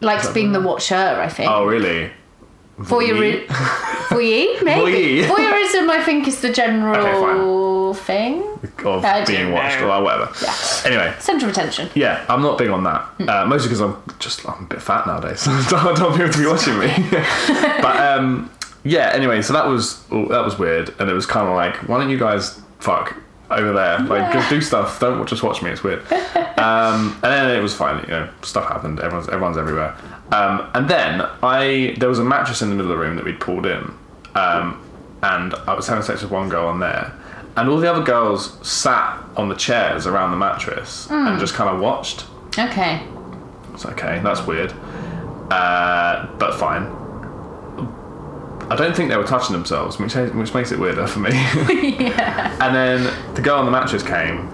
[0.00, 1.50] Likes being the watcher, I think.
[1.50, 2.10] Oh, really?
[2.78, 5.22] Voyeur- Voyeur, maybe.
[5.22, 5.26] Voyeur.
[5.26, 8.42] Voyeurism, I think, is the general thing.
[8.84, 9.90] Of I being watched know.
[9.90, 10.30] or whatever.
[10.42, 10.54] Yeah.
[10.84, 11.90] Anyway, Centre of attention.
[11.94, 13.02] yeah, I'm not big on that.
[13.18, 13.28] Hmm.
[13.28, 15.40] Uh, mostly because I'm just I'm a bit fat nowadays.
[15.40, 16.88] So I don't want people to be watching me.
[17.82, 18.50] but um,
[18.84, 19.10] yeah.
[19.14, 22.10] Anyway, so that was that was weird, and it was kind of like, why don't
[22.10, 23.16] you guys fuck
[23.50, 23.98] over there?
[24.00, 25.00] Like, just do stuff.
[25.00, 25.70] Don't just watch me.
[25.70, 26.00] It's weird.
[26.58, 28.02] um, and then it was fine.
[28.02, 29.00] You know, stuff happened.
[29.00, 29.96] Everyone's everyone's everywhere.
[30.32, 33.24] Um, and then I there was a mattress in the middle of the room that
[33.24, 33.92] we'd pulled in,
[34.34, 34.82] um,
[35.22, 37.12] and I was having sex with one girl on there.
[37.56, 41.68] And all the other girls sat on the chairs around the mattress and just kind
[41.68, 42.24] of watched.
[42.56, 43.04] Okay.
[43.74, 44.72] It's okay, that's weird.
[45.50, 46.84] Uh, but fine.
[48.70, 51.30] I don't think they were touching themselves, which, which makes it weirder for me.
[52.60, 54.48] And then the girl on the mattress came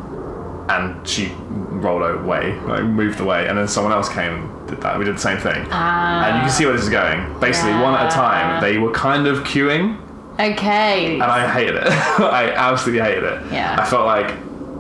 [0.69, 4.99] and she rolled away, like moved away, and then someone else came and did that.
[4.99, 5.57] We did the same thing.
[5.57, 6.55] and you can ah.
[6.57, 7.39] see where this is going.
[7.41, 10.01] Basically, one at a time, they were kind of queuing,
[10.39, 11.15] Okay.
[11.15, 11.87] and I hated it.
[11.89, 13.53] I absolutely hated it.
[13.53, 13.77] Yeah.
[13.79, 14.35] I felt like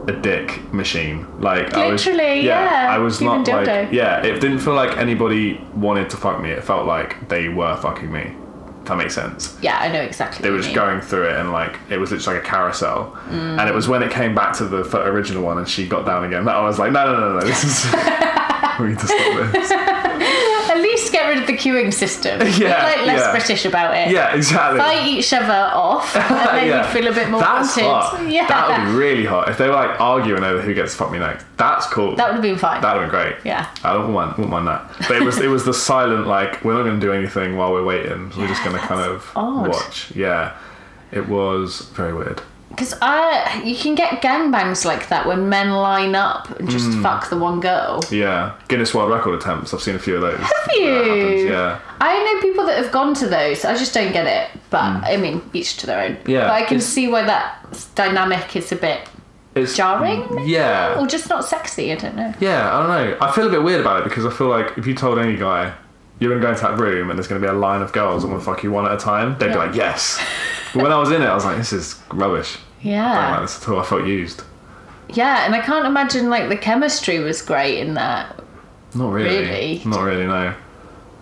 [0.08, 1.26] a dick machine.
[1.40, 2.88] Like I was, Literally, yeah.
[2.90, 3.92] I was Human not like dildo.
[3.92, 4.22] yeah.
[4.22, 6.50] It didn't feel like anybody wanted to fuck me.
[6.50, 8.34] It felt like they were fucking me.
[8.84, 9.56] That makes sense.
[9.62, 10.42] yeah, I know exactly.
[10.42, 10.76] They were just mean.
[10.76, 13.16] going through it and like it was literally like a carousel.
[13.28, 13.58] Mm.
[13.58, 16.24] And it was when it came back to the original one and she got down
[16.24, 17.94] again that I was like, no, no, no, no, this is.
[18.80, 19.70] we need to stop this.
[21.34, 22.40] At least get rid of the queuing system.
[22.64, 23.30] Yeah, like less yeah.
[23.32, 24.10] British about it.
[24.10, 24.78] Yeah, exactly.
[24.78, 26.86] Fight each other off, and then Yeah.
[26.86, 27.90] you feel a bit more That's wanted.
[27.90, 28.28] hot.
[28.30, 28.46] Yeah.
[28.46, 31.10] That would be really hot if they were like arguing over who gets to fuck
[31.12, 31.44] me next.
[31.56, 32.16] That's cool.
[32.16, 32.80] That would have been fine.
[32.80, 33.36] That would have been great.
[33.44, 33.68] Yeah.
[33.84, 34.90] I don't mind, wouldn't mind that.
[35.08, 37.72] But it was it was the silent like we're not going to do anything while
[37.72, 38.30] we're waiting.
[38.36, 39.68] We're just going to kind of odd.
[39.68, 40.10] watch.
[40.14, 40.56] Yeah,
[41.12, 42.42] it was very weird.
[42.74, 47.02] Because I, you can get gangbangs like that when men line up and just Hmm.
[47.02, 48.02] fuck the one girl.
[48.10, 49.72] Yeah, Guinness World Record attempts.
[49.72, 50.38] I've seen a few of those.
[50.40, 51.50] Have you?
[51.50, 51.78] yeah.
[52.00, 53.64] I know people that have gone to those.
[53.64, 54.50] I just don't get it.
[54.70, 56.16] But I mean, each to their own.
[56.26, 59.08] Yeah, But I can see why that dynamic is a bit
[59.54, 60.26] It's jarring.
[60.34, 60.50] maybe?
[60.50, 60.98] Yeah.
[60.98, 61.92] Or just not sexy.
[61.92, 62.34] I don't know.
[62.40, 63.16] Yeah, I don't know.
[63.20, 65.36] I feel a bit weird about it because I feel like if you told any
[65.36, 65.72] guy
[66.20, 67.92] you're going to go into that room and there's going to be a line of
[67.92, 70.22] girls and to fuck you one at a time, they'd be like, yes.
[70.72, 72.56] But when I was in it, I was like, this is rubbish.
[72.56, 73.40] I don't like Yeah.
[73.40, 73.80] this at all.
[73.80, 74.42] I felt used.
[75.08, 78.40] Yeah, and I can't imagine like the chemistry was great in that.
[78.94, 79.38] Not really.
[79.38, 79.82] Really?
[79.84, 80.54] Not really, no.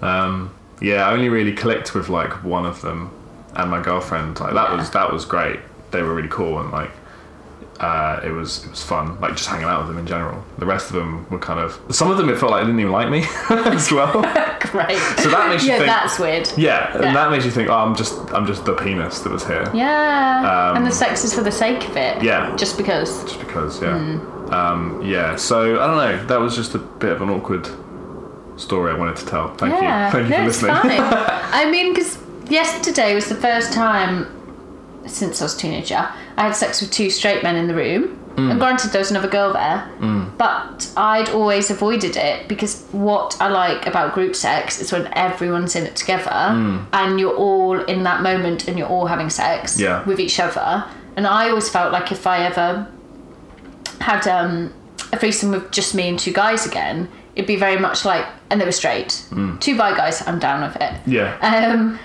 [0.02, 3.10] Um, yeah, I only really clicked with like one of them
[3.54, 4.38] and my girlfriend.
[4.40, 4.76] Like that Yeah.
[4.76, 5.60] was that was great.
[5.90, 6.90] They were really cool and like
[7.82, 9.20] uh, it was it was fun.
[9.20, 10.42] Like just hanging out with them in general.
[10.58, 12.80] The rest of them were kind of some of them it felt like they didn't
[12.80, 14.12] even like me as well.
[14.60, 14.96] Great.
[15.18, 16.48] So that makes you yeah, think- that's weird.
[16.56, 17.06] Yeah, Yeah.
[17.08, 19.68] and that makes you think, oh, I'm just I'm just the penis that was here.
[19.74, 20.76] Yeah.
[20.76, 22.18] and the sex is for the sake of it.
[22.18, 22.54] Um, Yeah.
[22.56, 23.24] Just because.
[23.24, 23.98] Just because, yeah.
[23.98, 24.54] Hmm.
[24.54, 25.34] Um, yeah.
[25.36, 26.26] So I don't know.
[26.26, 27.66] That was just a bit of an awkward
[28.56, 29.54] story I wanted to tell.
[29.56, 30.06] Thank yeah.
[30.06, 30.12] you.
[30.12, 30.96] Thank you no, for it's listening.
[30.98, 31.00] fine.
[31.52, 32.18] I mean, because
[32.48, 34.26] yesterday was the first time
[35.06, 38.18] since I was a teenager I had sex with two straight men in the room.
[38.36, 38.50] Mm.
[38.52, 39.86] And granted, there was another girl there,
[40.38, 45.76] but I'd always avoided it because what I like about group sex is when everyone's
[45.76, 46.30] in it together
[46.94, 49.80] and you're all in that moment and you're all having sex Mm.
[49.80, 50.04] Yeah.
[50.04, 50.84] with each other.
[51.16, 52.86] And I always felt like if I ever
[54.00, 54.72] had um,
[55.12, 58.58] a threesome with just me and two guys again, it'd be very much like, and
[58.60, 59.24] they were straight.
[59.60, 60.94] Two bi guys, I'm down with it.
[61.06, 61.36] yeah.
[61.42, 61.98] Um,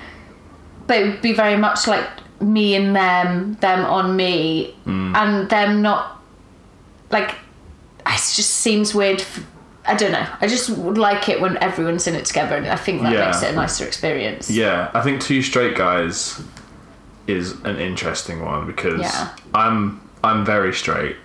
[0.88, 2.06] but it would be very much like
[2.42, 5.16] me and them, them on me, Mm.
[5.16, 6.22] and them not
[7.12, 7.32] like.
[8.06, 9.22] It just seems weird.
[9.22, 9.44] f-
[9.86, 10.26] I don't know.
[10.42, 13.26] I just would like it when everyone's in it together, and I think that Yeah.
[13.26, 14.50] makes it a nicer experience.
[14.50, 16.42] Yeah, I think two straight guys
[17.26, 19.30] is an interesting one because Yeah.
[19.54, 21.16] I'm I'm very straight.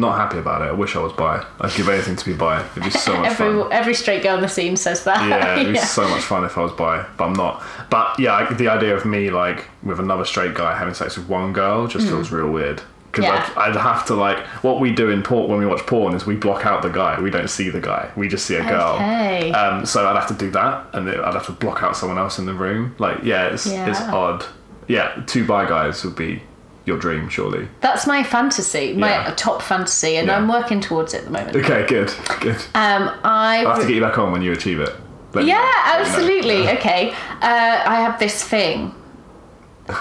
[0.00, 0.66] Not happy about it.
[0.66, 1.44] I wish I was bi.
[1.60, 2.64] I'd give anything to be bi.
[2.72, 3.72] It'd be so much Every fun.
[3.72, 5.28] every straight girl in the scene says that.
[5.28, 7.62] Yeah, it'd be so much fun if I was bi, but I'm not.
[7.90, 11.28] But yeah, I- the idea of me like with another straight guy having sex with
[11.28, 12.80] one girl just feels real weird.
[13.12, 13.34] Because Mm.
[13.34, 13.52] Yeah.
[13.56, 16.24] I'd, I'd have to like what we do in porn when we watch porn is
[16.26, 17.20] we block out the guy.
[17.20, 18.08] We don't see the guy.
[18.16, 18.94] We just see a girl.
[18.94, 19.50] Okay.
[19.50, 22.38] Um, so I'd have to do that, and I'd have to block out someone else
[22.38, 22.94] in the room.
[22.98, 24.44] Like, yeah, it's it's odd.
[24.86, 26.42] Yeah, two bi guys would be
[26.86, 27.68] your dream, surely.
[27.80, 29.34] That's my fantasy, my Yeah.
[29.36, 30.36] top fantasy, and Yeah.
[30.36, 31.56] I'm working towards it at the moment.
[31.56, 32.56] Okay, good, good.
[32.74, 34.94] Um, I I'll have to get you back on when you achieve it.
[35.34, 35.60] Let Yeah, know.
[35.60, 36.08] Let me know.
[36.10, 36.68] absolutely.
[36.70, 37.10] Okay.
[37.42, 38.92] Uh, I have this thing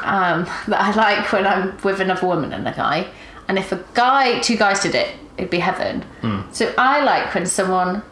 [0.03, 3.05] um, that I like when I'm with another woman and a guy.
[3.47, 6.03] And if a guy, two guys did it, it'd be heaven.
[6.21, 6.41] Hmm.
[6.51, 8.03] So I like when someone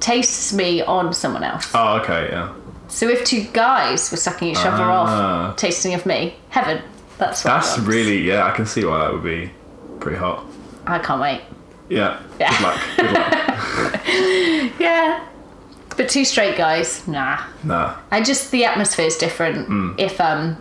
[0.00, 1.70] tastes me on someone else.
[1.74, 2.52] Oh, okay, yeah.
[2.88, 5.48] So if two guys were sucking each other Ah.
[5.50, 6.80] off, tasting of me, heaven.
[7.18, 8.46] That's what That's really yeah.
[8.46, 9.50] I can see why that would be
[10.00, 10.44] pretty hot.
[10.86, 11.42] I can't wait.
[11.88, 12.22] Yeah.
[12.38, 12.50] Yeah.
[12.50, 12.80] Good luck.
[12.96, 13.44] Good luck.
[14.78, 15.26] Yeah.
[15.96, 17.42] But two straight guys, nah.
[17.64, 17.96] nah.
[18.12, 19.66] I just the atmosphere is different.
[19.66, 19.92] Hmm.
[19.98, 20.56] If um,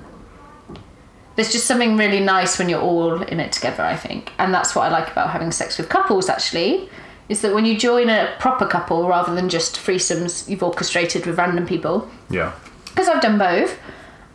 [1.36, 3.84] there's just something really nice when you're all in it together.
[3.84, 6.28] I think, and that's what I like about having sex with couples.
[6.28, 6.90] Actually,
[7.30, 11.38] is that when you join a proper couple rather than just threesomes you've orchestrated with
[11.38, 12.10] random people.
[12.30, 12.54] Yeah.
[12.86, 13.78] Because I've done both.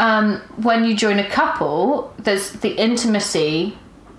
[0.07, 0.27] Um,
[0.69, 3.79] when you join a couple, there's the intimacy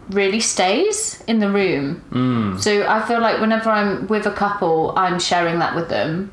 [0.10, 2.58] really stays in the room.
[2.60, 6.32] So I feel like whenever I'm with a couple, I'm sharing that with them,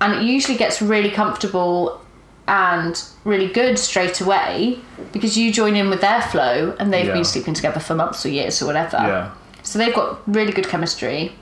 [0.00, 2.00] and it usually gets really comfortable
[2.48, 4.78] and really good straight away
[5.12, 7.14] because you join in with their flow and they've Yeah.
[7.14, 8.96] been sleeping together for months or years or whatever.
[8.98, 9.30] Yeah.
[9.62, 11.32] So they've got really good chemistry.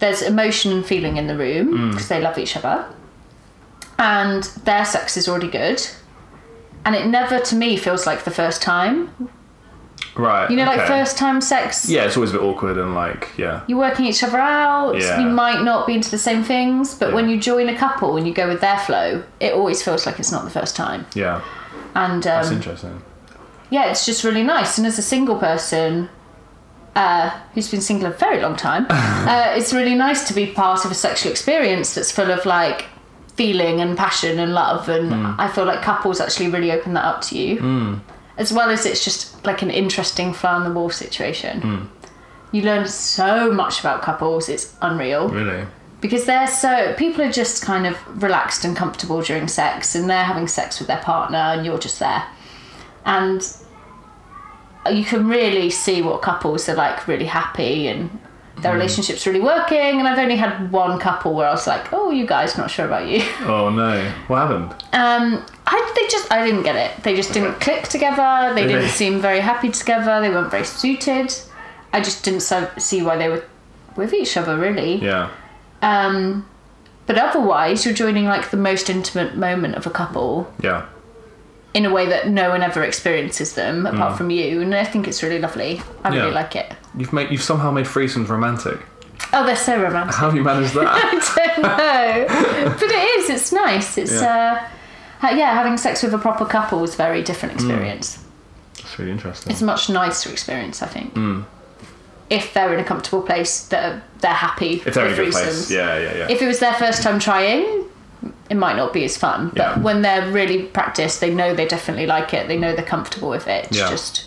[0.00, 2.84] There's emotion and feeling in the room because they love each other.
[3.98, 5.80] And their sex is already good.
[6.84, 9.30] And it never, to me, feels like the first time.
[10.16, 10.50] Right.
[10.50, 13.62] You know, like first time sex, Yeah, it's always a bit awkward and like, yeah.
[13.66, 14.98] you're working each other out.
[14.98, 15.20] Yeah.
[15.20, 18.26] You might not be into the same things, but when you join a couple and
[18.26, 21.06] you go with their flow, it always feels like it's not the first time.
[21.14, 21.42] Yeah.
[21.94, 23.02] And That's um, interesting.
[23.70, 24.78] yeah, it's just really nice.
[24.78, 26.08] And as a single person
[26.96, 30.84] uh, who's been single a very long time, uh, it's really nice to be part
[30.84, 32.86] of a sexual experience that's full of like
[33.36, 34.88] feeling and passion and love.
[34.88, 35.34] And hmm.
[35.38, 37.94] I feel like couples actually really open that up to you, hmm.
[38.36, 41.60] as well as it's just like an interesting fly on the wall situation.
[41.60, 41.84] Hmm.
[42.52, 45.66] You learn so much about couples; it's unreal Really?
[46.00, 50.24] because they're so people are just kind of relaxed and comfortable during sex and they're
[50.24, 52.24] having sex with their partner and you're just there
[53.04, 53.56] and
[54.90, 58.18] you can really see what couples are like really happy and
[58.62, 62.10] their relationship's really working and i've only had one couple where i was like oh
[62.10, 64.02] you guys not sure about you Oh no.
[64.28, 64.70] What happened?
[64.92, 68.74] um I, they just i didn't get it they just didn't click together they Really?
[68.74, 71.32] didn't seem very happy together they weren't very suited
[71.92, 73.44] i just didn't so, see why they were
[73.96, 75.30] with each other really Yeah.
[75.82, 76.46] um,
[77.06, 80.86] but otherwise, you're joining like the most intimate moment of a couple Yeah.
[81.74, 85.06] In a way that no one ever experiences them apart from you, and I think
[85.06, 85.80] it's really lovely.
[86.04, 86.14] I Mm.
[86.14, 86.20] Yeah.
[86.22, 86.72] really like it.
[86.96, 88.78] You've made you've somehow made threesomes romantic.
[89.32, 90.14] Oh, they're so romantic.
[90.16, 90.86] How have you managed that?
[90.88, 93.30] I don't know, but it is.
[93.30, 93.96] It's nice.
[93.98, 94.66] It's Yeah.
[95.22, 97.58] uh, yeah, having sex with a proper couple is a very different Mm.
[97.58, 98.18] experience.
[98.78, 99.52] It's really interesting.
[99.52, 101.14] It's a much nicer experience, I think.
[101.14, 101.44] Mm.
[102.30, 104.82] If they're in a comfortable place, that they're happy.
[104.86, 105.70] If they're in a good place.
[105.70, 106.26] Yeah, yeah, yeah.
[106.30, 107.84] if it was their first time trying,
[108.50, 109.48] it might not be as fun.
[109.50, 109.78] But Yeah.
[109.78, 112.48] when they're really practiced, they know they definitely like it.
[112.48, 113.66] They know they're comfortable with it.
[113.66, 113.88] It's Yeah.
[113.88, 114.26] just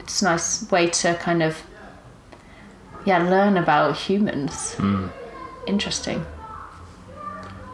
[0.00, 1.62] it's a nice way to kind of
[3.04, 4.74] yeah learn about humans.
[4.74, 5.06] Hmm.
[5.66, 6.24] Interesting.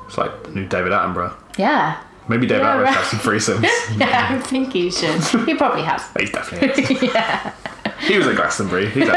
[0.06, 1.32] it's like the new David Attenborough.
[1.56, 1.96] Yeah.
[2.28, 2.94] Maybe David Yeah, Attenborough right.
[2.94, 3.68] has some threesomes.
[3.98, 5.20] Yeah, I think he should.
[5.46, 6.02] He probably has.
[6.18, 7.02] He's definitely is.
[7.14, 7.52] yeah.
[8.00, 8.88] He was at Glastonbury.
[8.90, 9.16] He does.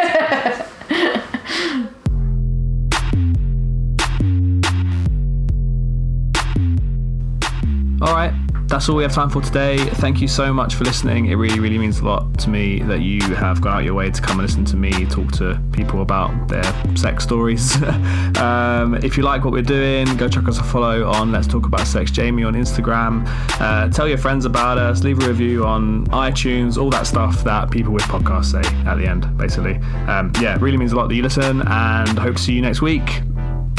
[8.05, 8.31] All right,
[8.67, 9.79] that's all we have time for today.
[9.79, 11.25] Thank you so much for listening.
[11.25, 14.11] It really, really means a lot to me that you have gone out your way
[14.11, 16.63] to come and listen to me talk to people about their
[16.95, 17.81] sex stories.
[18.37, 21.65] um, if you like what we're doing, go check us a follow on Let's Talk
[21.65, 23.23] About Sex Jamie on Instagram.
[23.59, 25.03] Uh, tell your friends about us.
[25.03, 26.77] Leave a review on iTunes.
[26.77, 29.77] All that stuff that people with podcasts say at the end, basically.
[30.07, 32.61] Um, yeah, it really means a lot that you listen, and hope to see you
[32.61, 33.23] next week.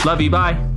[0.05, 0.31] Love you.
[0.31, 0.76] Bye.